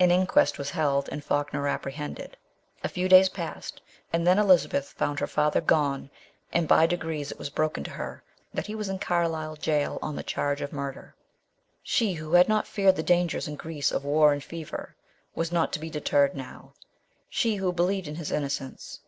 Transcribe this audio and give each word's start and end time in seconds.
An 0.00 0.10
inquest 0.10 0.56
was 0.56 0.70
held, 0.70 1.10
and 1.10 1.22
Falkner 1.22 1.64
appre 1.64 1.92
hended. 1.92 2.38
A 2.82 2.88
few 2.88 3.06
days 3.06 3.28
passed, 3.28 3.82
and 4.14 4.26
then 4.26 4.38
Elizabeth 4.38 4.92
found 4.92 5.20
her 5.20 5.26
father 5.26 5.60
gone; 5.60 6.08
and 6.54 6.66
by 6.66 6.86
degrees 6.86 7.30
it 7.30 7.38
was 7.38 7.50
broken 7.50 7.84
to 7.84 7.90
her 7.90 8.22
that 8.54 8.66
he 8.66 8.74
was 8.74 8.88
in 8.88 8.98
Carlisle 8.98 9.56
gaol 9.56 9.98
on 10.00 10.16
the 10.16 10.22
charge 10.22 10.62
of 10.62 10.72
murder. 10.72 11.14
She, 11.82 12.14
who 12.14 12.32
had 12.32 12.48
not 12.48 12.66
feared 12.66 12.96
the 12.96 13.02
dangers 13.02 13.46
in 13.46 13.56
Greece 13.56 13.92
of 13.92 14.06
war 14.06 14.32
and 14.32 14.42
fever, 14.42 14.96
was 15.34 15.52
not 15.52 15.70
to 15.74 15.78
be 15.80 15.90
deterred 15.90 16.34
now; 16.34 16.72
she, 17.28 17.56
who 17.56 17.70
be 17.70 17.82
lieved 17.82 18.06
in 18.08 18.14
his 18.14 18.32
innocence. 18.32 19.00